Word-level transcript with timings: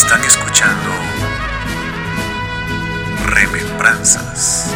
Están 0.00 0.22
escuchando 0.22 0.90
Remembranzas. 3.26 4.72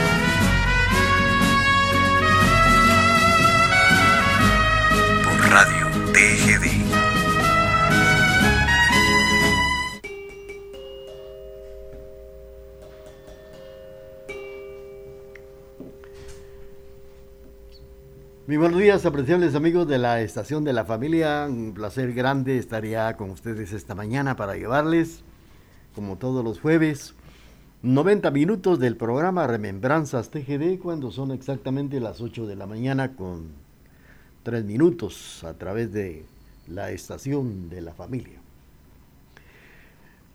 Por 5.22 5.48
Radio 5.48 5.87
TGD. 6.12 6.81
Muy 18.48 18.56
buenos 18.56 18.80
días, 18.80 19.06
apreciables 19.06 19.54
amigos 19.54 19.86
de 19.86 19.98
la 19.98 20.20
Estación 20.20 20.64
de 20.64 20.72
la 20.72 20.84
Familia. 20.84 21.46
Un 21.48 21.75
placer 21.75 22.12
grande 22.12 22.58
estar 22.58 22.84
ya 22.84 23.16
con 23.16 23.30
ustedes 23.30 23.72
esta 23.72 23.95
mañana 23.95 24.34
para 24.34 24.57
llevarles, 24.57 25.22
como 25.94 26.18
todos 26.18 26.43
los 26.43 26.58
jueves, 26.58 27.14
90 27.82 28.32
minutos 28.32 28.81
del 28.81 28.96
programa 28.96 29.46
Remembranzas 29.46 30.31
TGD 30.31 30.81
cuando 30.81 31.12
son 31.12 31.31
exactamente 31.31 32.00
las 32.00 32.20
8 32.20 32.48
de 32.48 32.56
la 32.56 32.67
mañana 32.67 33.14
con 33.14 33.53
3 34.42 34.64
minutos 34.64 35.45
a 35.45 35.55
través 35.55 35.92
de 35.92 36.25
la 36.67 36.91
Estación 36.91 37.70
de 37.70 37.81
la 37.81 37.95
Familia. 37.95 38.42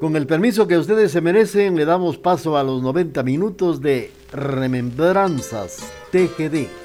Con 0.00 0.16
el 0.16 0.26
permiso 0.26 0.66
que 0.66 0.78
ustedes 0.78 1.12
se 1.12 1.20
merecen, 1.20 1.76
le 1.76 1.84
damos 1.84 2.16
paso 2.16 2.56
a 2.56 2.64
los 2.64 2.80
90 2.80 3.22
minutos 3.22 3.82
de 3.82 4.10
Remembranzas 4.32 5.92
TGD. 6.10 6.79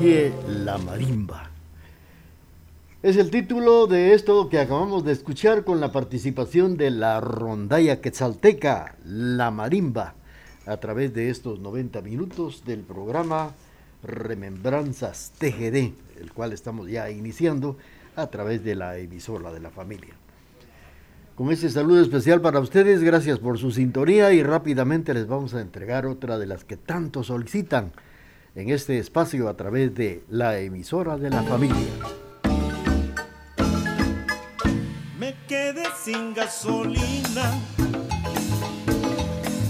La 0.00 0.78
marimba. 0.78 1.50
Es 3.02 3.16
el 3.16 3.32
título 3.32 3.88
de 3.88 4.14
esto 4.14 4.48
que 4.48 4.60
acabamos 4.60 5.04
de 5.04 5.10
escuchar 5.10 5.64
con 5.64 5.80
la 5.80 5.90
participación 5.90 6.76
de 6.76 6.92
la 6.92 7.20
rondalla 7.20 8.00
quetzalteca, 8.00 8.94
la 9.04 9.50
marimba, 9.50 10.14
a 10.66 10.76
través 10.76 11.12
de 11.14 11.30
estos 11.30 11.58
90 11.58 12.00
minutos 12.02 12.64
del 12.64 12.82
programa 12.82 13.54
Remembranzas 14.04 15.32
TGD, 15.36 15.92
el 16.20 16.32
cual 16.32 16.52
estamos 16.52 16.88
ya 16.88 17.10
iniciando 17.10 17.76
a 18.14 18.28
través 18.28 18.62
de 18.62 18.76
la 18.76 18.98
emisora 18.98 19.52
de 19.52 19.58
la 19.58 19.70
familia. 19.70 20.14
Con 21.34 21.50
este 21.50 21.70
saludo 21.70 22.00
especial 22.02 22.40
para 22.40 22.60
ustedes, 22.60 23.02
gracias 23.02 23.40
por 23.40 23.58
su 23.58 23.72
sintonía 23.72 24.32
y 24.32 24.44
rápidamente 24.44 25.12
les 25.12 25.26
vamos 25.26 25.54
a 25.54 25.60
entregar 25.60 26.06
otra 26.06 26.38
de 26.38 26.46
las 26.46 26.62
que 26.62 26.76
tanto 26.76 27.24
solicitan 27.24 27.90
en 28.58 28.70
este 28.70 28.98
espacio 28.98 29.48
a 29.48 29.56
través 29.56 29.94
de 29.94 30.24
la 30.28 30.58
emisora 30.58 31.16
de 31.16 31.30
la 31.30 31.44
familia. 31.44 31.76
Me 35.16 35.36
quedé 35.46 35.84
sin 36.02 36.34
gasolina 36.34 37.54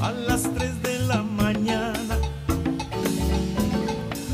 a 0.01 0.11
las 0.11 0.43
3 0.55 0.83
de 0.83 0.99
la 1.01 1.23
mañana. 1.23 2.17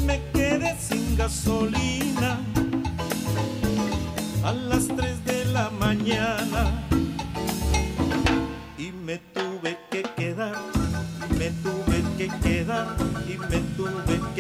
Me 0.07 0.23
quedé 0.33 0.77
sin 0.79 1.17
gasolina 1.17 2.39
a 4.45 4.53
las 4.53 4.87
3 4.87 5.25
de 5.25 5.45
la 5.47 5.69
mañana. 5.71 6.87
Y 8.79 8.93
me 8.93 9.19
tuve 9.19 9.77
que 9.91 10.05
quedar, 10.17 10.55
me 11.37 11.51
tuve 11.51 12.05
que 12.17 12.29
quedar, 12.41 12.87
y 13.27 13.37
me 13.37 13.64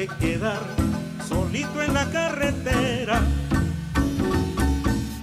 que 0.06 0.16
quedar 0.16 0.60
solito 1.26 1.82
en 1.82 1.94
la 1.94 2.04
carretera. 2.10 3.22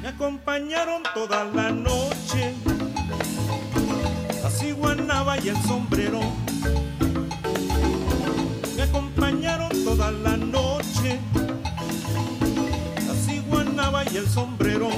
Me 0.02 0.08
acompañaron 0.08 1.04
toda 1.14 1.44
la 1.46 1.72
noche, 1.72 2.56
así 4.46 4.72
guanaba 4.72 5.38
y 5.40 5.50
el 5.50 5.62
sombrero. 5.64 6.22
Me 8.76 8.84
acompañaron 8.84 9.70
toda 9.84 10.12
la 10.12 10.38
noche, 10.38 11.20
así 13.12 13.44
guanaba 13.48 14.04
y 14.12 14.18
el 14.18 14.28
sombrero. 14.28 14.90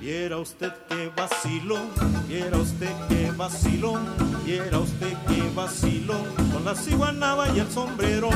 Viera 0.00 0.38
usted 0.38 0.72
que 0.88 1.12
vaciló, 1.16 1.78
viera 2.26 2.56
usted 2.56 2.90
que 3.08 3.11
vaciló, 3.42 3.98
viera 4.44 4.78
usted 4.78 5.16
que 5.26 5.42
vaciló 5.52 6.14
con 6.52 6.64
la 6.64 6.76
ciguanaba 6.76 7.48
y 7.48 7.58
el 7.58 7.68
sombrero. 7.68 8.30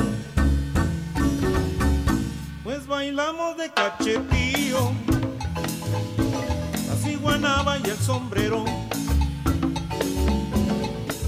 Pues 2.65 2.89
bailamos 2.89 3.57
de 3.57 3.71
cachetío, 3.71 4.91
la 6.89 6.95
ciguanaba 6.97 7.79
y 7.79 7.89
el 7.89 7.97
sombrero. 7.99 8.65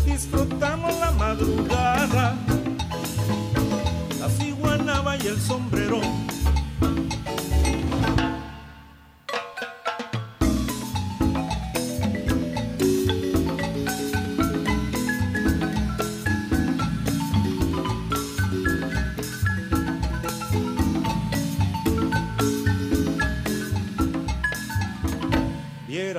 Disfrutamos 0.05 0.99
la 0.99 1.13
madrugada, 1.13 2.35
la 4.19 4.29
ciguanaba 4.29 5.17
y 5.19 5.27
el 5.29 5.41
sombrero. 5.41 6.01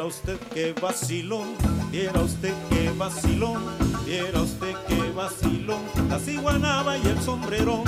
Usted 0.09 0.39
que 0.51 0.73
vacilón, 0.73 1.49
viera 1.91 2.19
usted 2.21 2.53
que 2.69 2.89
vacilón, 2.97 3.61
viera 4.07 4.41
usted 4.41 4.73
que 4.87 5.11
vacilón, 5.11 5.83
la 6.09 6.17
ciguanaba 6.17 6.97
y 6.97 7.05
el 7.07 7.21
sombrerón. 7.21 7.83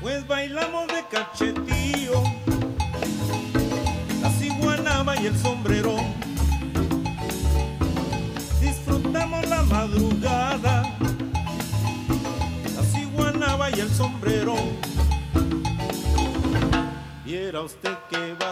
Pues 0.00 0.26
bailamos 0.26 0.88
de 0.88 1.04
cachetío, 1.08 2.24
la 4.20 4.30
ciguanaba 4.30 5.14
y 5.20 5.26
el 5.26 5.38
sombrerón. 5.38 6.06
Disfrutamos 8.60 9.48
la 9.48 9.62
madrugada, 9.62 10.98
la 12.74 12.82
ciguanaba 12.82 13.70
y 13.70 13.78
el 13.78 13.90
sombrerón. 13.90 14.92
Viera 17.24 17.60
usted 17.60 17.96
que 18.10 18.34
vacilón, 18.34 18.51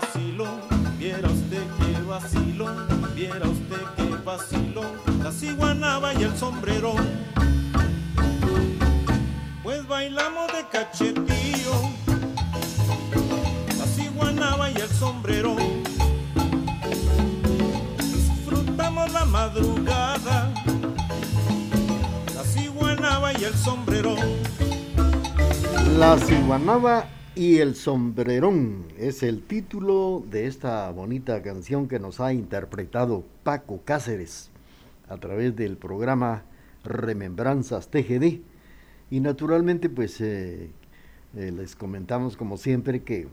y 6.20 6.22
el 6.22 6.37
sombrero. 6.37 6.94
Pues 9.62 9.88
bailamos 9.88 10.49
de 10.49 10.67
cachetío, 10.70 11.72
la 13.78 13.87
ciguanaba 13.87 14.70
y 14.70 14.75
el 14.75 14.88
sombrero. 14.88 15.56
Disfrutamos 17.96 19.12
la 19.12 19.25
madrugada, 19.25 20.52
la 22.34 22.44
ciguanaba 22.44 23.32
y 23.32 23.44
el 23.44 23.55
sombrero. 23.55 24.14
La 25.99 26.19
ciguanaba 26.19 27.06
y 27.34 27.58
el 27.58 27.75
sombrerón 27.75 28.84
es 28.99 29.22
el 29.22 29.43
título 29.43 30.22
de 30.31 30.46
esta 30.46 30.90
bonita 30.90 31.43
canción 31.43 31.88
que 31.88 31.99
nos 31.99 32.20
ha 32.20 32.34
interpretado 32.34 33.25
Paco 33.43 33.81
Cáceres 33.87 34.50
a 35.10 35.16
través 35.18 35.54
del 35.56 35.76
programa 35.76 36.44
Remembranzas 36.84 37.88
TGD. 37.88 38.40
Y 39.10 39.20
naturalmente 39.20 39.90
pues 39.90 40.20
eh, 40.20 40.70
eh, 41.36 41.52
les 41.52 41.76
comentamos 41.76 42.36
como 42.36 42.56
siempre 42.56 43.02
que 43.02 43.28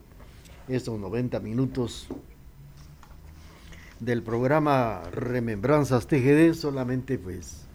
estos 0.67 0.99
90 0.99 1.39
minutos 1.39 2.07
del 3.99 4.23
programa 4.23 5.03
Remembranzas 5.11 6.07
TGD 6.07 6.53
solamente 6.53 7.17
pues 7.17 7.67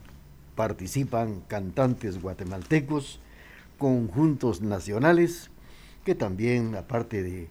participan 0.57 1.41
cantantes 1.47 2.21
guatemaltecos, 2.21 3.21
conjuntos 3.79 4.61
nacionales, 4.61 5.51
que 6.05 6.15
también, 6.15 6.75
aparte 6.75 7.23
de, 7.23 7.49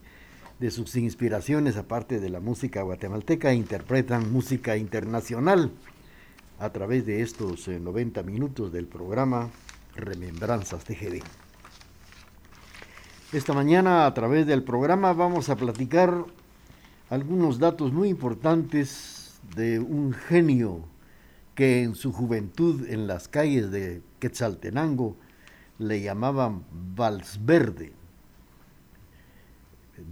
de, 0.60 0.72
sus 0.72 0.96
inspiraciones, 0.98 1.78
aparte 1.78 2.20
de 2.20 2.30
la 2.30 2.42
música 2.42 2.82
guatemalteca, 2.84 3.54
interpretan 3.54 4.32
música 4.32 4.78
internacional 4.78 5.72
a 6.62 6.72
través 6.72 7.08
de 7.08 7.24
estos 7.24 7.68
eh, 7.68 7.80
90 7.80 8.22
minutos 8.22 8.72
del 8.72 8.86
programa 8.86 9.50
Remembranzas 9.96 10.84
TGD. 10.84 11.24
Esta 13.34 13.54
mañana 13.54 14.06
a 14.06 14.14
través 14.14 14.46
del 14.46 14.64
programa 14.64 15.12
vamos 15.14 15.50
a 15.50 15.56
platicar 15.56 16.24
algunos 17.10 17.58
datos 17.58 17.92
muy 17.92 18.10
importantes 18.10 19.40
de 19.56 19.80
un 19.80 20.14
genio 20.14 20.86
que 21.56 21.82
en 21.82 21.96
su 21.96 22.14
juventud 22.14 22.88
en 22.88 23.08
las 23.08 23.28
calles 23.28 23.72
de 23.72 24.04
Quetzaltenango 24.20 25.18
le 25.80 26.02
llamaban 26.02 26.64
Valsverde. 26.96 27.92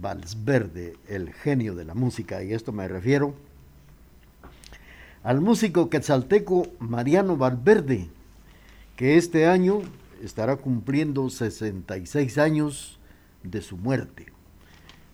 Valsverde, 0.00 0.96
el 1.06 1.32
genio 1.32 1.76
de 1.76 1.84
la 1.84 1.94
música, 1.94 2.42
y 2.42 2.52
esto 2.52 2.72
me 2.72 2.88
refiero 2.88 3.34
al 5.22 5.40
músico 5.40 5.90
quetzalteco 5.90 6.66
Mariano 6.78 7.36
Valverde, 7.36 8.08
que 8.96 9.16
este 9.18 9.46
año 9.46 9.82
estará 10.22 10.56
cumpliendo 10.56 11.28
66 11.28 12.38
años 12.38 12.98
de 13.42 13.60
su 13.60 13.76
muerte. 13.76 14.26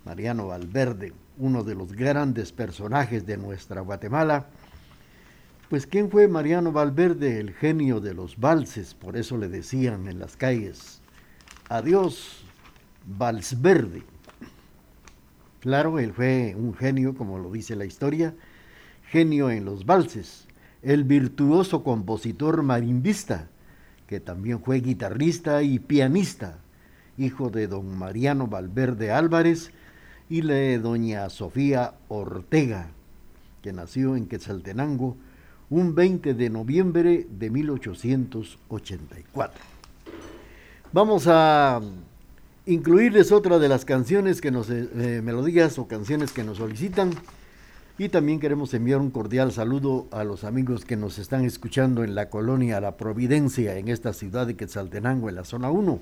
Mariano 0.05 0.47
Valverde, 0.47 1.13
uno 1.39 1.65
de 1.65 1.75
los 1.75 1.93
grandes 1.93 2.53
personajes 2.53 3.27
de 3.27 3.37
nuestra 3.37 3.81
Guatemala. 3.81 4.47
Pues 5.69 5.87
¿quién 5.89 6.11
fue 6.11 6.29
Mariano 6.29 6.71
Valverde, 6.71 7.41
el 7.41 7.53
genio 7.53 8.01
de 8.01 8.15
los 8.15 8.39
valses? 8.39 8.95
Por 8.95 9.17
eso 9.17 9.37
le 9.37 9.49
decían 9.49 10.07
en 10.07 10.21
las 10.21 10.37
calles, 10.37 11.01
adiós, 11.69 12.45
Valsverde. 13.05 14.05
Claro, 15.61 15.99
él 15.99 16.13
fue 16.13 16.55
un 16.57 16.75
genio, 16.75 17.17
como 17.17 17.39
lo 17.39 17.51
dice 17.51 17.75
la 17.75 17.85
historia, 17.85 18.35
genio 19.11 19.51
en 19.51 19.65
los 19.65 19.87
valses, 19.87 20.47
el 20.83 21.05
virtuoso 21.05 21.83
compositor 21.83 22.63
marimbista, 22.63 23.49
que 24.07 24.21
también 24.21 24.63
fue 24.63 24.81
guitarrista 24.81 25.63
y 25.63 25.79
pianista, 25.79 26.59
hijo 27.19 27.51
de 27.51 27.67
don 27.67 27.97
Mariano 27.97 28.47
Valverde 28.47 29.11
Álvarez 29.11 29.71
y 30.29 30.43
de 30.43 30.79
doña 30.79 31.29
Sofía 31.31 31.95
Ortega, 32.09 32.89
que 33.63 33.73
nació 33.73 34.17
en 34.17 34.27
Quetzaltenango 34.27 35.17
un 35.71 35.95
20 35.95 36.35
de 36.35 36.51
noviembre 36.51 37.27
de 37.29 37.51
1884. 37.51 39.61
Vamos 40.93 41.25
a 41.27 41.81
incluirles 42.67 43.33
otra 43.33 43.59
de 43.59 43.69
las 43.69 43.85
canciones 43.85 44.41
que 44.41 44.51
nos, 44.51 44.71
eh, 44.71 44.89
eh, 44.95 45.21
melodías 45.23 45.79
o 45.79 45.89
canciones 45.89 46.33
que 46.33 46.45
nos 46.45 46.59
solicitan. 46.59 47.11
Y 47.99 48.11
también 48.11 48.41
queremos 48.41 48.75
enviar 48.75 49.01
un 49.01 49.11
cordial 49.11 49.53
saludo 49.53 50.07
a 50.11 50.23
los 50.23 50.45
amigos 50.45 50.85
que 50.85 50.97
nos 50.97 51.19
están 51.19 51.47
escuchando 51.47 52.05
en 52.05 52.15
la 52.15 52.29
colonia 52.29 52.79
La 52.79 52.99
Providencia, 52.99 53.79
en 53.79 53.89
esta 53.89 54.13
ciudad 54.13 54.47
de 54.47 54.55
Quetzaltenango, 54.55 55.31
en 55.31 55.35
la 55.35 55.45
zona 55.45 55.71
1. 55.71 55.99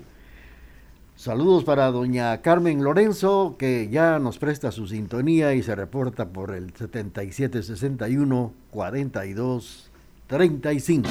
Saludos 1.15 1.63
para 1.63 1.89
doña 1.91 2.41
Carmen 2.41 2.83
Lorenzo, 2.83 3.55
que 3.57 3.87
ya 3.89 4.19
nos 4.19 4.37
presta 4.37 4.73
su 4.73 4.87
sintonía 4.87 5.53
y 5.53 5.63
se 5.63 5.73
reporta 5.73 6.27
por 6.27 6.53
el 6.53 6.73
7761 6.73 8.53
42 8.71 9.91
35. 10.27 11.09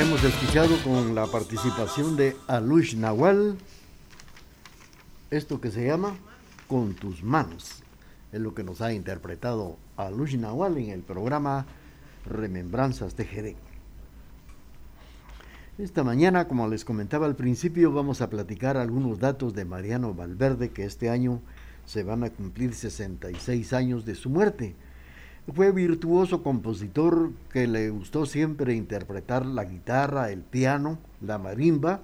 Hemos 0.00 0.24
escuchado 0.24 0.82
con 0.82 1.14
la 1.14 1.26
participación 1.26 2.16
de 2.16 2.34
Alush 2.46 2.96
Nahual 2.96 3.58
esto 5.30 5.60
que 5.60 5.70
se 5.70 5.86
llama 5.86 6.16
Con 6.68 6.94
tus 6.94 7.22
manos. 7.22 7.82
Es 8.32 8.40
lo 8.40 8.54
que 8.54 8.64
nos 8.64 8.80
ha 8.80 8.94
interpretado 8.94 9.76
Alush 9.98 10.38
Nahual 10.38 10.78
en 10.78 10.88
el 10.88 11.02
programa 11.02 11.66
Remembranzas 12.24 13.14
TGD. 13.14 13.56
Esta 15.76 16.02
mañana, 16.02 16.48
como 16.48 16.66
les 16.66 16.86
comentaba 16.86 17.26
al 17.26 17.36
principio, 17.36 17.92
vamos 17.92 18.22
a 18.22 18.30
platicar 18.30 18.78
algunos 18.78 19.18
datos 19.18 19.54
de 19.54 19.66
Mariano 19.66 20.14
Valverde, 20.14 20.70
que 20.70 20.84
este 20.84 21.10
año 21.10 21.42
se 21.84 22.04
van 22.04 22.24
a 22.24 22.30
cumplir 22.30 22.74
66 22.74 23.74
años 23.74 24.06
de 24.06 24.14
su 24.14 24.30
muerte. 24.30 24.76
Fue 25.54 25.72
virtuoso 25.72 26.42
compositor 26.42 27.32
que 27.52 27.66
le 27.66 27.90
gustó 27.90 28.26
siempre 28.26 28.74
interpretar 28.74 29.46
la 29.46 29.64
guitarra, 29.64 30.30
el 30.30 30.42
piano, 30.42 30.98
la 31.20 31.38
marimba. 31.38 32.02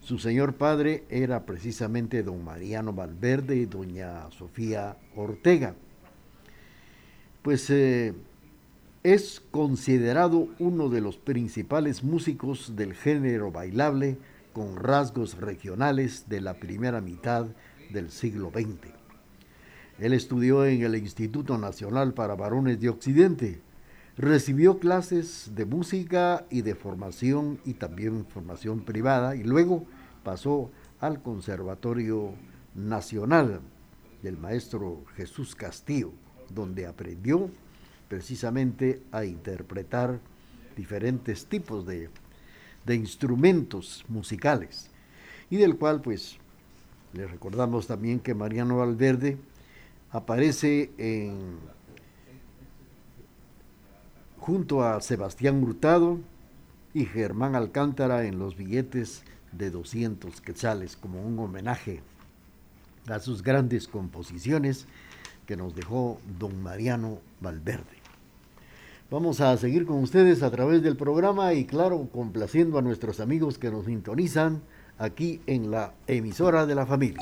Su 0.00 0.18
señor 0.18 0.54
padre 0.54 1.04
era 1.08 1.46
precisamente 1.46 2.22
don 2.22 2.44
Mariano 2.44 2.92
Valverde 2.92 3.56
y 3.56 3.66
doña 3.66 4.30
Sofía 4.32 4.96
Ortega. 5.16 5.74
pues 7.42 7.70
eh, 7.70 8.14
es 9.02 9.42
considerado 9.50 10.48
uno 10.58 10.88
de 10.88 11.02
los 11.02 11.16
principales 11.18 12.02
músicos 12.02 12.74
del 12.74 12.94
género 12.94 13.50
bailable 13.50 14.18
con 14.54 14.76
rasgos 14.76 15.36
regionales 15.38 16.28
de 16.28 16.40
la 16.40 16.54
primera 16.54 17.00
mitad 17.02 17.46
del 17.90 18.10
siglo 18.10 18.50
XX. 18.50 19.03
Él 19.98 20.12
estudió 20.12 20.64
en 20.66 20.82
el 20.82 20.96
Instituto 20.96 21.56
Nacional 21.56 22.14
para 22.14 22.34
Varones 22.34 22.80
de 22.80 22.88
Occidente, 22.88 23.60
recibió 24.16 24.78
clases 24.78 25.52
de 25.54 25.64
música 25.66 26.46
y 26.50 26.62
de 26.62 26.74
formación 26.74 27.60
y 27.64 27.74
también 27.74 28.26
formación 28.26 28.80
privada 28.80 29.36
y 29.36 29.44
luego 29.44 29.84
pasó 30.24 30.70
al 31.00 31.22
Conservatorio 31.22 32.34
Nacional 32.74 33.60
del 34.22 34.36
maestro 34.36 35.04
Jesús 35.16 35.54
Castillo, 35.54 36.12
donde 36.52 36.86
aprendió 36.86 37.48
precisamente 38.08 39.02
a 39.12 39.24
interpretar 39.24 40.18
diferentes 40.76 41.46
tipos 41.46 41.86
de, 41.86 42.10
de 42.84 42.94
instrumentos 42.96 44.04
musicales 44.08 44.90
y 45.50 45.56
del 45.56 45.76
cual 45.76 46.00
pues 46.00 46.38
le 47.12 47.26
recordamos 47.28 47.86
también 47.86 48.18
que 48.18 48.34
Mariano 48.34 48.78
Valverde 48.78 49.38
aparece 50.14 50.92
junto 54.38 54.84
a 54.84 55.00
Sebastián 55.00 55.62
Hurtado 55.62 56.20
y 56.94 57.04
Germán 57.04 57.56
Alcántara 57.56 58.24
en 58.24 58.38
los 58.38 58.56
billetes 58.56 59.24
de 59.50 59.70
200 59.70 60.40
quetzales 60.40 60.96
como 60.96 61.20
un 61.20 61.36
homenaje 61.40 62.00
a 63.08 63.18
sus 63.18 63.42
grandes 63.42 63.88
composiciones 63.88 64.86
que 65.46 65.56
nos 65.56 65.74
dejó 65.74 66.20
don 66.38 66.62
Mariano 66.62 67.18
Valverde. 67.40 67.98
Vamos 69.10 69.40
a 69.40 69.56
seguir 69.56 69.84
con 69.84 70.00
ustedes 70.00 70.44
a 70.44 70.50
través 70.50 70.82
del 70.82 70.96
programa 70.96 71.54
y 71.54 71.64
claro, 71.64 72.08
complaciendo 72.12 72.78
a 72.78 72.82
nuestros 72.82 73.18
amigos 73.18 73.58
que 73.58 73.70
nos 73.72 73.86
sintonizan 73.86 74.62
aquí 74.96 75.40
en 75.48 75.72
la 75.72 75.92
emisora 76.06 76.66
de 76.66 76.74
la 76.76 76.86
familia. 76.86 77.20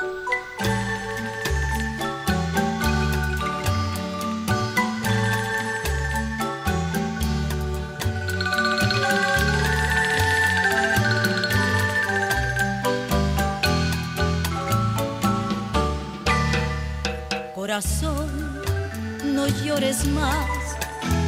Más 20.06 20.76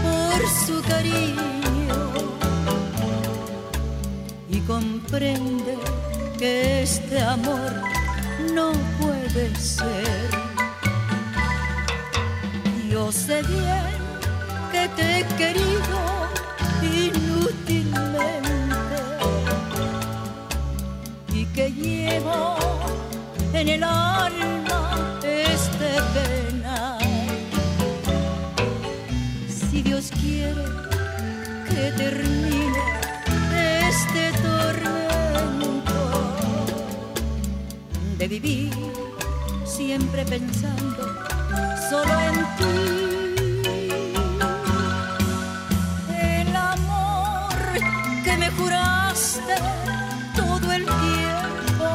por 0.02 0.49
su 0.66 0.83
cariño 0.88 2.12
y 4.49 4.61
comprende 4.61 5.76
que 6.38 6.83
este 6.83 7.21
amor 7.21 7.73
no 8.52 8.73
puede 9.00 9.54
ser. 9.57 10.31
Yo 12.90 13.11
sé 13.11 13.43
bien 13.43 13.95
que 14.73 14.88
te 14.97 15.21
he 15.21 15.25
querido 15.37 15.99
inútilmente 16.83 18.25
y 21.33 21.45
que 21.47 21.71
llevo 21.73 22.57
en 23.52 23.69
el 23.69 23.83
alma 23.83 24.63
Quiere 30.11 30.64
que 31.68 31.92
termine 31.96 32.82
este 33.88 34.32
tormento 34.42 36.00
de 38.18 38.29
vivir 38.29 38.70
siempre 39.64 40.24
pensando 40.26 41.02
solo 41.88 42.20
en 42.20 42.35
ti. 42.59 42.74
El 46.20 46.55
amor 46.55 47.57
que 48.24 48.37
me 48.37 48.50
juraste 48.50 49.55
todo 50.37 50.72
el 50.72 50.85
tiempo 50.85 51.88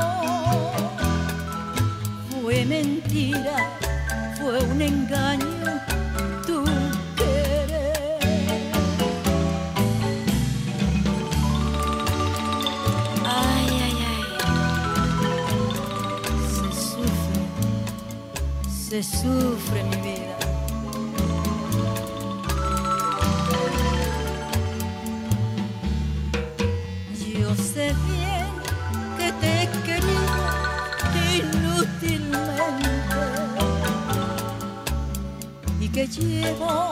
fue 2.41 2.65
mentira, 2.65 3.57
fue 4.39 4.63
un 4.63 4.81
engaño 4.81 5.48
sufre 19.03 19.83
mi 19.83 19.95
vida. 19.97 20.37
Yo 27.39 27.55
sé 27.55 27.93
bien 28.07 28.51
que 29.17 29.31
te 29.39 29.63
he 29.63 29.67
querido 29.87 30.43
inútilmente 31.37 32.79
y 35.79 35.89
que 35.89 36.07
llevo 36.07 36.91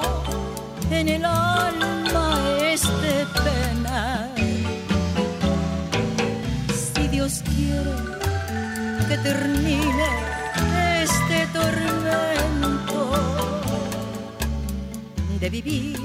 en 0.89 1.09
el 1.09 1.25
alma 1.25 2.39
este 2.61 3.25
pena. 3.43 4.29
Si 6.73 7.07
Dios 7.09 7.43
quiere 7.45 7.95
que 9.09 9.17
termine 9.17 10.26
de 15.49 15.61
vivir 15.61 15.97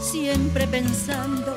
siempre 0.00 0.66
pensando 0.66 1.54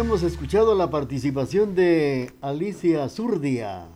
hemos 0.00 0.22
escuchado 0.22 0.76
la 0.76 0.90
participación 0.90 1.74
de 1.74 2.32
Alicia 2.40 3.08
Zurdia. 3.08 3.86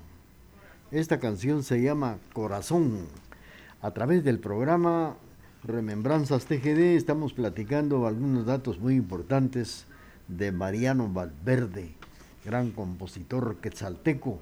Esta 0.90 1.20
canción 1.20 1.62
se 1.62 1.80
llama 1.80 2.18
Corazón. 2.32 3.06
A 3.80 3.92
través 3.92 4.24
del 4.24 4.40
programa 4.40 5.14
Remembranzas 5.62 6.46
TGD 6.46 6.96
estamos 6.96 7.34
platicando 7.34 8.08
algunos 8.08 8.46
datos 8.46 8.80
muy 8.80 8.96
importantes 8.96 9.86
de 10.26 10.50
Mariano 10.50 11.08
Valverde, 11.08 11.94
gran 12.44 12.72
compositor 12.72 13.58
quetzalteco. 13.58 14.40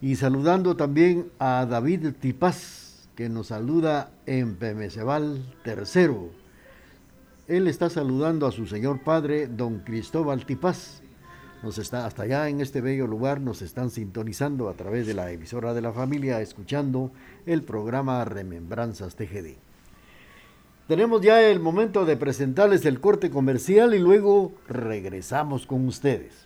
Y 0.00 0.14
saludando 0.14 0.76
también 0.76 1.26
a 1.40 1.66
David 1.68 2.12
Tipaz, 2.20 3.08
que 3.16 3.28
nos 3.28 3.48
saluda 3.48 4.12
en 4.26 4.54
Pemecebal 4.54 5.52
tercero. 5.64 6.45
Él 7.48 7.68
está 7.68 7.88
saludando 7.88 8.48
a 8.48 8.50
su 8.50 8.66
señor 8.66 9.04
padre, 9.04 9.46
don 9.46 9.78
Cristóbal 9.78 10.44
Tipaz. 10.44 11.00
Nos 11.62 11.78
está 11.78 12.04
hasta 12.04 12.24
allá 12.24 12.48
en 12.48 12.60
este 12.60 12.80
bello 12.80 13.06
lugar, 13.06 13.40
nos 13.40 13.62
están 13.62 13.90
sintonizando 13.90 14.68
a 14.68 14.74
través 14.74 15.06
de 15.06 15.14
la 15.14 15.30
emisora 15.30 15.72
de 15.72 15.80
la 15.80 15.92
familia, 15.92 16.40
escuchando 16.40 17.12
el 17.46 17.62
programa 17.62 18.24
Remembranzas 18.24 19.14
TGD. 19.14 19.58
Tenemos 20.88 21.20
ya 21.22 21.40
el 21.40 21.60
momento 21.60 22.04
de 22.04 22.16
presentarles 22.16 22.84
el 22.84 22.98
corte 22.98 23.30
comercial 23.30 23.94
y 23.94 24.00
luego 24.00 24.52
regresamos 24.68 25.68
con 25.68 25.86
ustedes. 25.86 26.45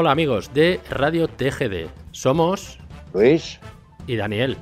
Hola 0.00 0.12
amigos 0.12 0.54
de 0.54 0.80
Radio 0.90 1.26
TGD. 1.26 1.88
Somos 2.12 2.78
Luis 3.12 3.58
y 4.06 4.14
Daniel, 4.14 4.56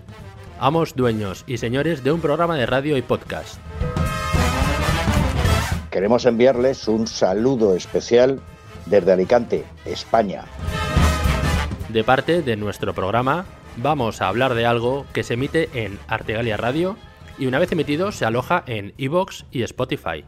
amos, 0.59 0.97
dueños 0.97 1.45
y 1.47 1.59
señores 1.59 2.03
de 2.03 2.11
un 2.11 2.23
programa 2.23 2.57
de 2.57 2.65
radio 2.65 2.97
y 2.97 3.03
podcast. 3.03 3.61
Queremos 5.91 6.25
enviarles 6.25 6.89
un 6.89 7.07
saludo 7.07 7.77
especial 7.77 8.41
desde 8.87 9.13
Alicante, 9.13 9.67
España. 9.85 10.45
De 11.91 12.03
parte 12.03 12.41
de 12.41 12.57
nuestro 12.57 12.95
programa, 12.95 13.45
vamos 13.77 14.23
a 14.23 14.29
hablar 14.29 14.55
de 14.55 14.65
algo 14.65 15.05
que 15.13 15.23
se 15.23 15.35
emite 15.35 15.69
en 15.75 15.99
Artegalia 16.09 16.57
Radio 16.57 16.97
y 17.39 17.45
una 17.45 17.59
vez 17.59 17.71
emitido 17.73 18.11
se 18.11 18.25
aloja 18.25 18.65
en 18.67 18.95
iVoox 18.97 19.45
y 19.51 19.65
Spotify. 19.65 20.25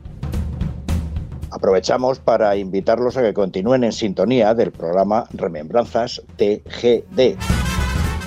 Aprovechamos 1.50 2.18
para 2.18 2.56
invitarlos 2.56 3.16
a 3.16 3.22
que 3.22 3.34
continúen 3.34 3.84
en 3.84 3.92
sintonía 3.92 4.54
del 4.54 4.70
programa 4.70 5.24
Remembranzas 5.32 6.22
TGD. 6.36 7.36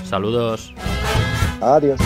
Saludos. 0.03 0.73
Adiós. 1.61 1.99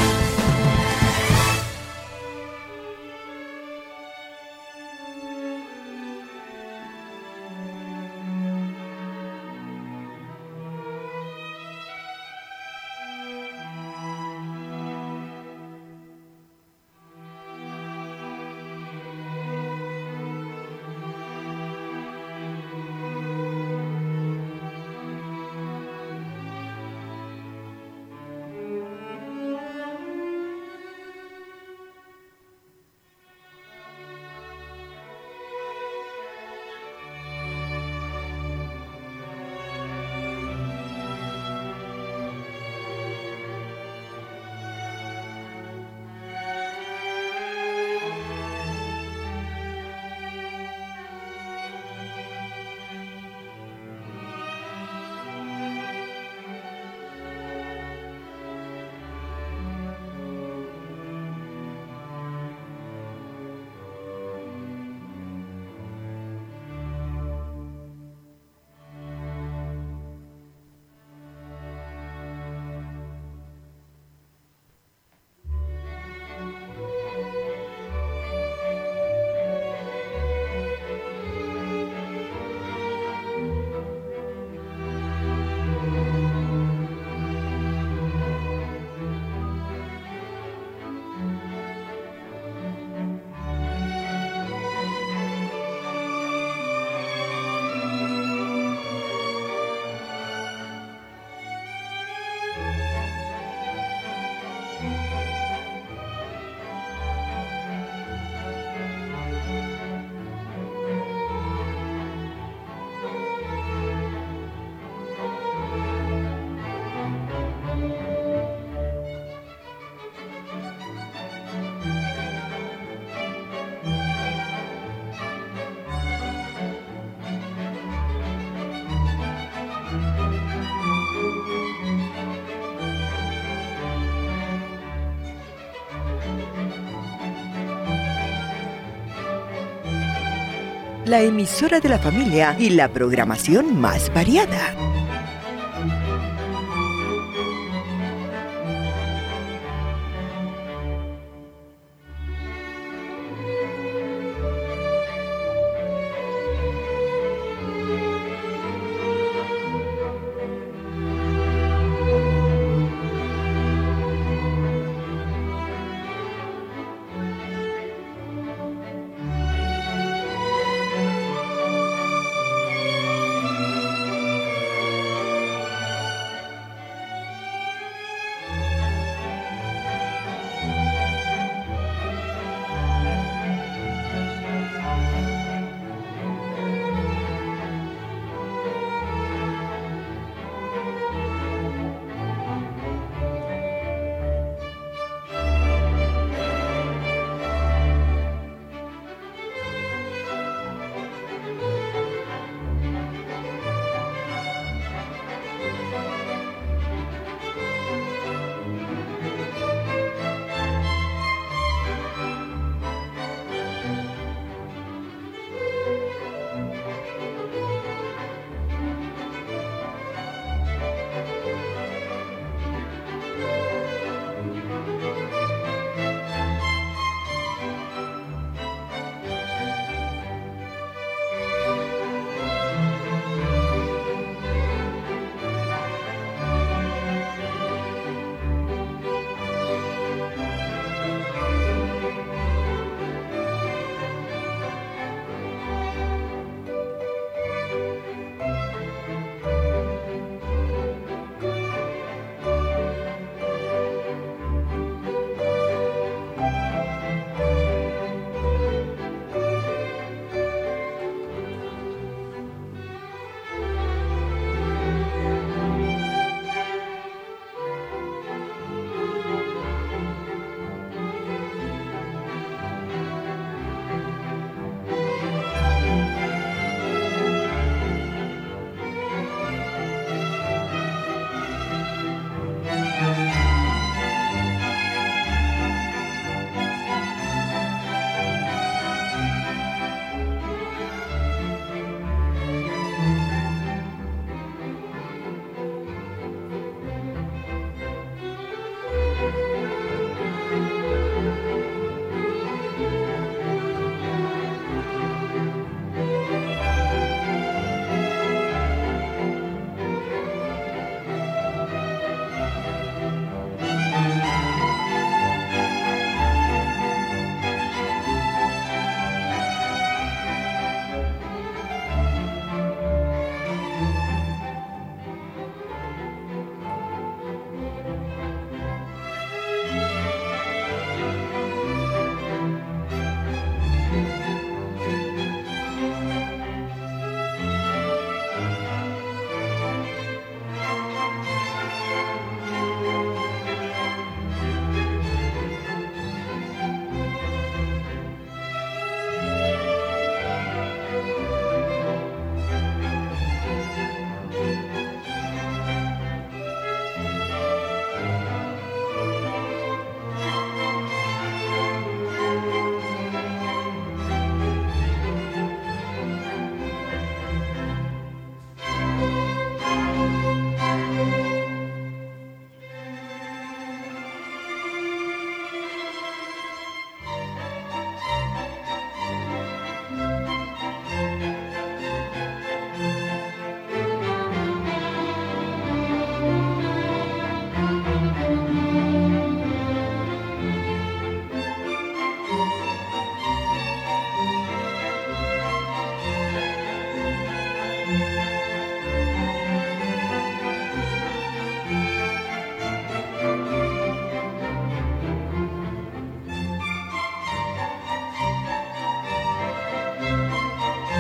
La 141.06 141.22
emisora 141.22 141.80
de 141.80 141.90
la 141.90 142.00
familia 142.00 142.56
y 142.58 142.70
la 142.70 142.88
programación 142.90 143.80
más 143.80 144.12
variada. 144.14 144.95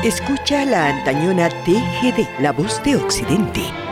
Escucha 0.05 0.65
la 0.65 0.89
antañona 0.89 1.49
TGD, 1.49 2.39
la 2.39 2.51
voz 2.51 2.79
de 2.83 2.95
Occidente. 2.95 3.84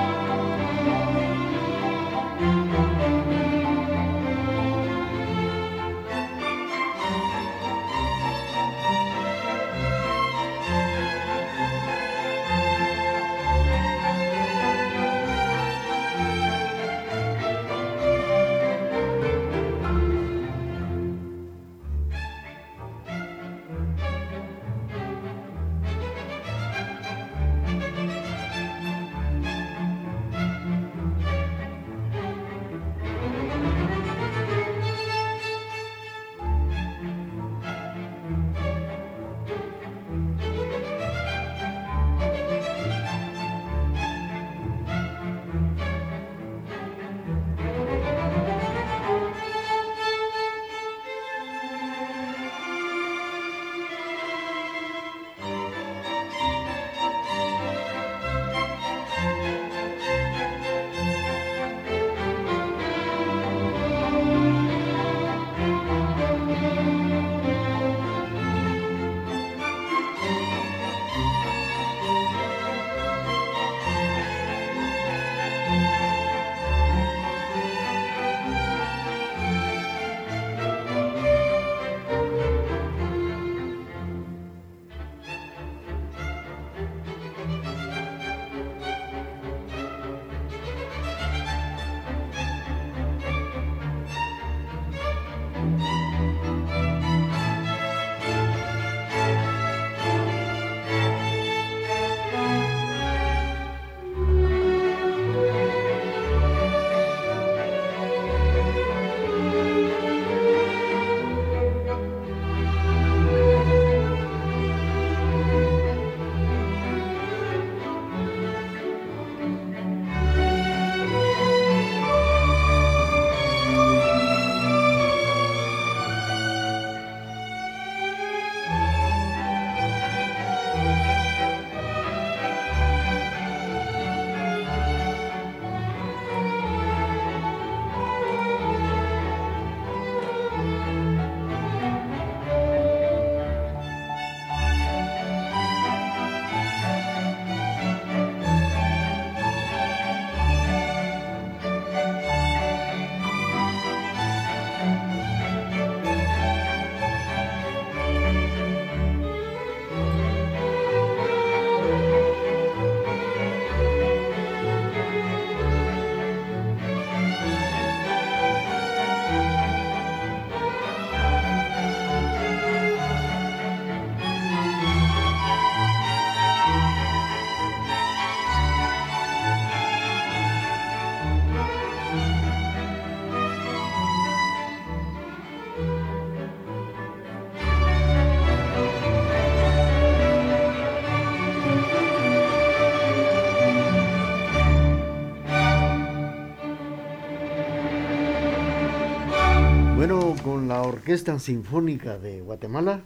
Orquesta 201.04 201.38
Sinfónica 201.38 202.18
de 202.18 202.40
Guatemala 202.40 203.02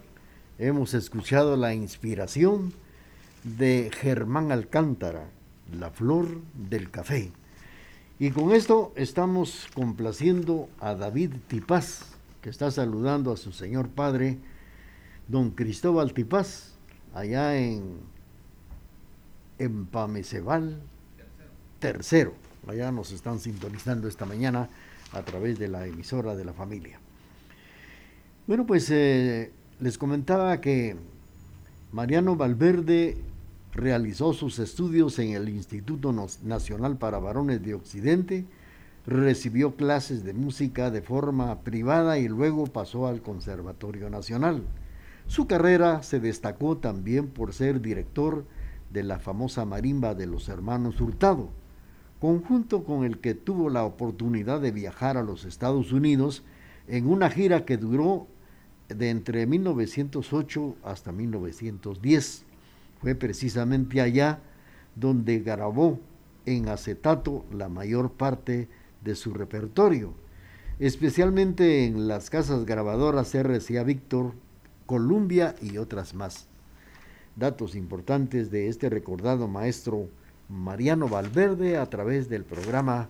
hemos 0.59 0.93
escuchado 0.93 1.57
la 1.57 1.73
inspiración 1.73 2.71
de 3.43 3.89
Germán 3.91 4.51
Alcántara, 4.51 5.31
La 5.73 5.89
Flor 5.89 6.27
del 6.53 6.91
Café. 6.91 7.31
Y 8.19 8.29
con 8.29 8.51
esto 8.51 8.93
estamos 8.95 9.67
complaciendo 9.73 10.69
a 10.79 10.93
David 10.93 11.31
Tipaz, 11.47 12.03
que 12.43 12.51
está 12.51 12.69
saludando 12.69 13.31
a 13.31 13.35
su 13.35 13.51
señor 13.51 13.89
padre, 13.89 14.37
don 15.27 15.49
Cristóbal 15.49 16.13
Tipaz, 16.13 16.75
allá 17.15 17.57
en, 17.57 17.97
en 19.57 19.87
Pamecebal 19.87 20.79
tercero. 21.79 22.35
Allá 22.67 22.91
nos 22.91 23.11
están 23.11 23.39
sintonizando 23.39 24.07
esta 24.07 24.27
mañana 24.27 24.69
a 25.13 25.23
través 25.23 25.57
de 25.57 25.67
la 25.67 25.87
emisora 25.87 26.35
de 26.35 26.45
la 26.45 26.53
familia. 26.53 26.99
Bueno, 28.47 28.65
pues 28.65 28.89
eh, 28.91 29.51
les 29.81 29.97
comentaba 29.97 30.61
que 30.61 30.95
Mariano 31.91 32.37
Valverde 32.37 33.17
realizó 33.73 34.31
sus 34.31 34.57
estudios 34.59 35.19
en 35.19 35.33
el 35.33 35.49
Instituto 35.49 36.13
Nacional 36.13 36.97
para 36.97 37.19
Varones 37.19 37.61
de 37.61 37.73
Occidente, 37.73 38.45
recibió 39.05 39.75
clases 39.75 40.23
de 40.23 40.31
música 40.31 40.91
de 40.91 41.01
forma 41.01 41.59
privada 41.59 42.19
y 42.19 42.29
luego 42.29 42.67
pasó 42.67 43.07
al 43.07 43.21
Conservatorio 43.21 44.09
Nacional. 44.09 44.63
Su 45.27 45.45
carrera 45.45 46.01
se 46.01 46.21
destacó 46.21 46.77
también 46.77 47.27
por 47.27 47.51
ser 47.51 47.81
director 47.81 48.45
de 48.93 49.03
la 49.03 49.19
famosa 49.19 49.65
marimba 49.65 50.15
de 50.15 50.25
los 50.25 50.47
hermanos 50.47 51.01
Hurtado, 51.01 51.49
conjunto 52.21 52.85
con 52.85 53.03
el 53.03 53.19
que 53.19 53.33
tuvo 53.33 53.69
la 53.69 53.83
oportunidad 53.83 54.61
de 54.61 54.71
viajar 54.71 55.17
a 55.17 55.23
los 55.23 55.43
Estados 55.43 55.91
Unidos 55.91 56.45
en 56.87 57.09
una 57.09 57.29
gira 57.29 57.65
que 57.65 57.75
duró 57.75 58.27
de 58.89 59.09
entre 59.09 59.45
1908 59.45 60.77
hasta 60.83 61.11
1910. 61.11 62.45
Fue 63.01 63.15
precisamente 63.15 64.01
allá 64.01 64.39
donde 64.95 65.39
grabó 65.39 65.99
en 66.45 66.69
acetato 66.69 67.45
la 67.51 67.69
mayor 67.69 68.13
parte 68.13 68.67
de 69.03 69.15
su 69.15 69.33
repertorio, 69.33 70.13
especialmente 70.79 71.85
en 71.85 72.07
las 72.07 72.29
casas 72.29 72.65
grabadoras 72.65 73.35
RCA 73.35 73.83
Víctor, 73.83 74.33
Columbia 74.85 75.55
y 75.61 75.77
otras 75.77 76.13
más. 76.13 76.47
Datos 77.35 77.75
importantes 77.75 78.49
de 78.49 78.69
este 78.69 78.89
recordado 78.89 79.47
maestro 79.47 80.09
Mariano 80.49 81.07
Valverde 81.07 81.77
a 81.77 81.85
través 81.87 82.29
del 82.29 82.43
programa 82.45 83.09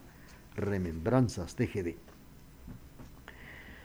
Remembranzas 0.55 1.55
TGD. 1.55 2.06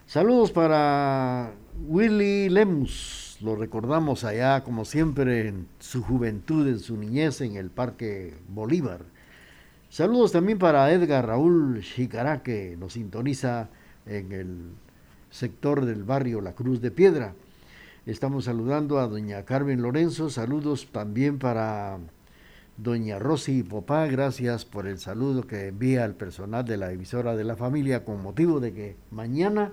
Saludos 0.06 0.50
para 0.50 1.52
Willy 1.86 2.50
Lemus, 2.50 3.38
lo 3.40 3.56
recordamos 3.56 4.24
allá, 4.24 4.62
como 4.62 4.84
siempre, 4.84 5.48
en 5.48 5.68
su 5.78 6.02
juventud, 6.02 6.68
en 6.68 6.80
su 6.80 6.96
niñez, 6.96 7.40
en 7.40 7.56
el 7.56 7.70
Parque 7.70 8.34
Bolívar. 8.48 9.00
Saludos 9.88 10.32
también 10.32 10.58
para 10.58 10.90
Edgar 10.92 11.26
Raúl 11.26 11.80
Chicará, 11.82 12.42
que 12.42 12.76
nos 12.78 12.94
sintoniza 12.94 13.70
en 14.04 14.32
el 14.32 14.58
sector 15.30 15.86
del 15.86 16.04
barrio 16.04 16.40
La 16.40 16.52
Cruz 16.52 16.82
de 16.82 16.90
Piedra. 16.90 17.34
Estamos 18.04 18.44
saludando 18.44 18.98
a 18.98 19.06
doña 19.06 19.44
Carmen 19.44 19.80
Lorenzo. 19.80 20.28
Saludos 20.28 20.88
también 20.92 21.38
para 21.38 21.98
doña 22.76 23.18
Rosy 23.18 23.62
Popá. 23.62 24.06
Gracias 24.08 24.64
por 24.64 24.86
el 24.86 24.98
saludo 24.98 25.46
que 25.46 25.68
envía 25.68 26.04
el 26.04 26.14
personal 26.14 26.64
de 26.64 26.76
la 26.76 26.92
emisora 26.92 27.34
de 27.34 27.44
la 27.44 27.56
familia 27.56 28.04
con 28.04 28.22
motivo 28.22 28.60
de 28.60 28.74
que 28.74 28.96
mañana 29.10 29.72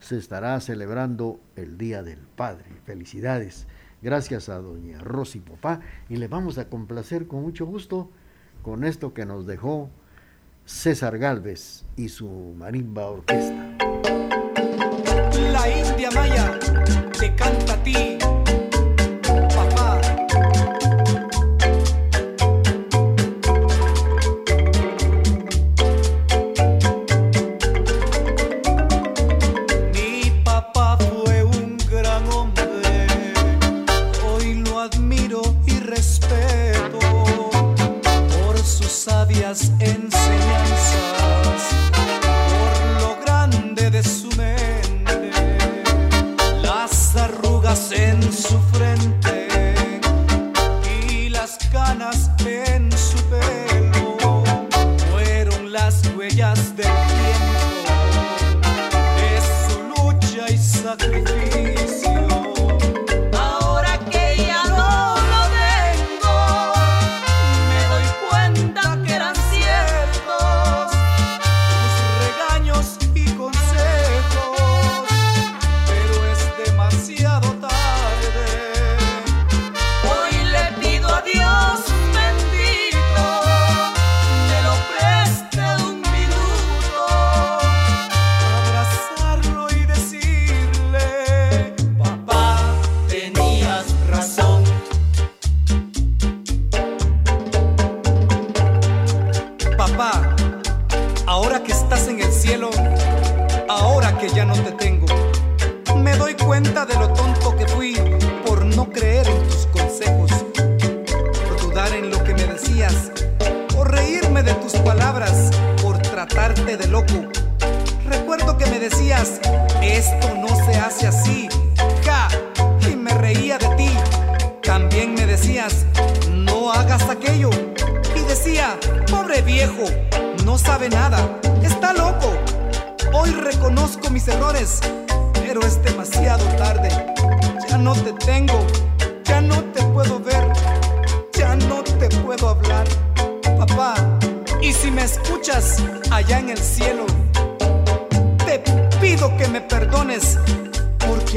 se 0.00 0.16
estará 0.16 0.58
celebrando 0.60 1.40
el 1.56 1.78
Día 1.78 2.02
del 2.02 2.20
Padre. 2.20 2.66
Felicidades. 2.84 3.66
Gracias 4.00 4.48
a 4.48 4.58
doña 4.58 4.98
Rosy 4.98 5.40
Popá. 5.40 5.80
Y 6.08 6.16
le 6.16 6.28
vamos 6.28 6.58
a 6.58 6.68
complacer 6.68 7.26
con 7.26 7.42
mucho 7.42 7.66
gusto 7.66 8.10
con 8.62 8.84
esto 8.84 9.14
que 9.14 9.26
nos 9.26 9.46
dejó 9.46 9.88
César 10.64 11.18
Galvez 11.18 11.84
y 11.96 12.08
su 12.08 12.54
marimba 12.56 13.06
orquesta. 13.06 13.87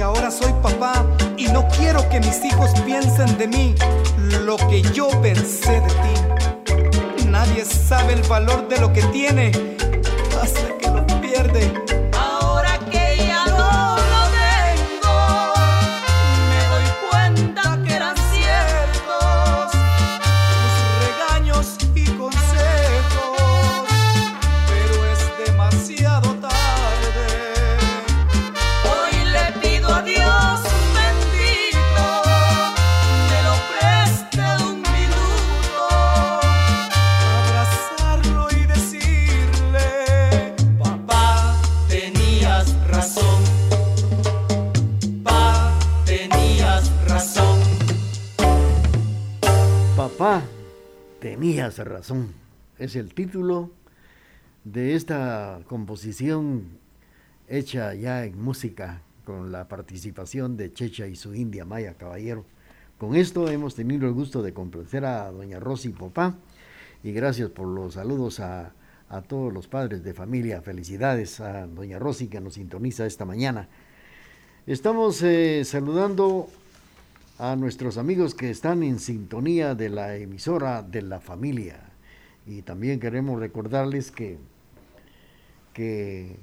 ahora 0.02 0.32
soy 0.32 0.52
papá 0.62 1.06
y 1.38 1.46
no 1.48 1.68
quiero 1.78 2.08
que 2.10 2.20
mis 2.20 2.44
hijos 2.44 2.72
piensen 2.86 3.38
de 3.38 3.48
mí 3.48 3.76
lo 4.46 4.58
que 4.58 4.82
yo 4.82 5.10
pensé 5.22 5.82
de 5.82 5.88
ti. 5.88 7.26
Nadie 7.28 7.66
sabe 7.66 8.14
el 8.14 8.24
valor 8.24 8.68
de 8.68 8.80
lo 8.80 8.92
que 8.92 9.02
tiene 9.04 9.52
razón. 51.80 52.34
Es 52.78 52.96
el 52.96 53.14
título 53.14 53.72
de 54.64 54.96
esta 54.96 55.62
composición 55.68 56.64
hecha 57.48 57.94
ya 57.94 58.26
en 58.26 58.42
música 58.42 59.02
con 59.26 59.52
la 59.52 59.68
participación 59.68 60.58
de 60.58 60.74
Checha 60.74 61.08
y 61.08 61.16
su 61.16 61.34
India 61.34 61.66
Maya 61.66 61.94
Caballero. 61.94 62.46
Con 62.98 63.16
esto 63.16 63.50
hemos 63.50 63.76
tenido 63.76 64.08
el 64.08 64.14
gusto 64.14 64.44
de 64.44 64.54
complacer 64.54 65.06
a 65.06 65.32
doña 65.32 65.60
Rosy 65.60 65.90
Popá 65.90 66.36
y 67.04 67.12
gracias 67.12 67.50
por 67.50 67.68
los 67.68 67.96
saludos 67.96 68.40
a, 68.40 68.74
a 69.10 69.22
todos 69.22 69.52
los 69.52 69.68
padres 69.68 70.04
de 70.04 70.14
familia. 70.14 70.62
Felicidades 70.62 71.40
a 71.40 71.68
doña 71.68 72.00
Rosy 72.00 72.28
que 72.28 72.42
nos 72.42 72.56
sintoniza 72.56 73.06
esta 73.06 73.26
mañana. 73.26 73.68
Estamos 74.68 75.22
eh, 75.24 75.64
saludando 75.66 76.48
a 77.42 77.56
nuestros 77.56 77.98
amigos 77.98 78.36
que 78.36 78.52
están 78.52 78.84
en 78.84 79.00
sintonía 79.00 79.74
de 79.74 79.90
la 79.90 80.16
emisora 80.16 80.84
de 80.84 81.02
la 81.02 81.20
familia. 81.20 81.80
Y 82.46 82.62
también 82.62 83.00
queremos 83.00 83.40
recordarles 83.40 84.12
que, 84.12 84.38
que 85.74 86.36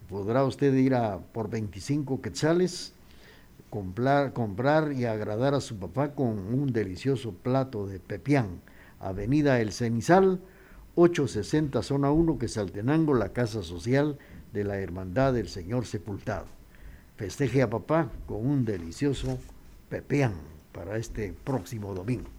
podrá 0.10 0.44
usted 0.44 0.74
ir 0.74 0.94
a 0.94 1.20
por 1.20 1.50
25 1.50 2.22
quetzales, 2.22 2.92
comprar, 3.70 4.34
comprar 4.34 4.92
y 4.92 5.06
agradar 5.06 5.54
a 5.54 5.62
su 5.62 5.78
papá 5.78 6.14
con 6.14 6.54
un 6.54 6.74
delicioso 6.74 7.32
plato 7.32 7.88
de 7.88 8.02
pepián. 8.02 8.60
Avenida 9.00 9.62
El 9.62 9.72
Cenizal, 9.72 10.42
860 10.96 11.82
Zona 11.82 12.12
1, 12.12 12.38
que 12.38 12.50
Saltenango, 12.50 13.14
la 13.14 13.30
Casa 13.30 13.64
Social 13.64 14.18
de 14.52 14.66
la 14.66 14.80
Hermandad 14.80 15.32
del 15.32 15.48
Señor 15.48 15.86
Sepultado. 15.86 16.57
Festeje 17.18 17.64
a 17.64 17.70
papá 17.70 18.10
con 18.28 18.46
un 18.46 18.64
delicioso 18.64 19.40
pepeán 19.90 20.36
para 20.72 20.98
este 20.98 21.34
próximo 21.44 21.96
domingo. 21.96 22.30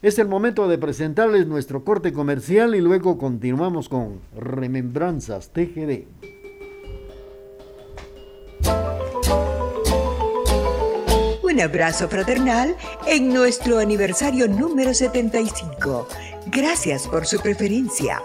Es 0.00 0.18
el 0.18 0.28
momento 0.28 0.66
de 0.66 0.78
presentarles 0.78 1.46
nuestro 1.46 1.84
corte 1.84 2.12
comercial 2.12 2.74
y 2.74 2.80
luego 2.80 3.18
continuamos 3.18 3.88
con 3.88 4.20
Remembranzas 4.34 5.50
TGD. 5.50 6.06
Un 11.42 11.60
abrazo 11.60 12.08
fraternal 12.08 12.76
en 13.06 13.34
nuestro 13.34 13.78
aniversario 13.78 14.46
número 14.46 14.94
75. 14.94 16.06
Gracias 16.46 17.08
por 17.08 17.26
su 17.26 17.40
preferencia. 17.40 18.22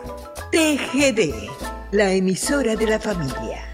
TGD, 0.52 1.50
la 1.92 2.14
emisora 2.14 2.76
de 2.76 2.86
la 2.86 3.00
familia. 3.00 3.73